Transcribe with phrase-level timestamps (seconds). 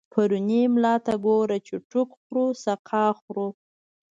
[0.13, 3.47] پرونی ملا ته گوره، چی ټوک خورو سقاط خورو